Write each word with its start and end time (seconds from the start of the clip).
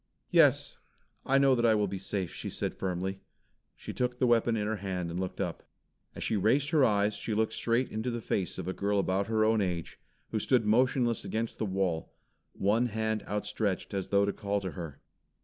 "Yes, 0.31 0.79
I 1.27 1.37
know 1.37 1.53
that 1.53 1.63
I 1.63 1.75
will 1.75 1.85
be 1.87 1.99
safe," 1.99 2.33
she 2.33 2.49
said 2.49 2.73
firmly. 2.73 3.19
She 3.75 3.93
took 3.93 4.17
the 4.17 4.25
weapon 4.25 4.55
in 4.57 4.65
her 4.65 4.77
hand 4.77 5.11
and 5.11 5.19
looked 5.19 5.39
up. 5.39 5.61
As 6.15 6.23
she 6.23 6.35
raised 6.35 6.71
her 6.71 6.83
eyes, 6.83 7.13
she 7.13 7.35
looked 7.35 7.53
straight 7.53 7.91
into 7.91 8.09
the 8.09 8.19
face 8.19 8.57
of 8.57 8.67
a 8.67 8.73
girl 8.73 8.97
about 8.97 9.27
her 9.27 9.45
own 9.45 9.61
age, 9.61 9.99
who 10.31 10.39
stood 10.39 10.65
motionless 10.65 11.23
against 11.23 11.59
the 11.59 11.67
wall, 11.67 12.11
one 12.53 12.87
hand 12.87 13.21
outstretched 13.27 13.93
its 13.93 14.07
though 14.07 14.25
to 14.25 14.33
call 14.33 14.59
her. 14.61 14.99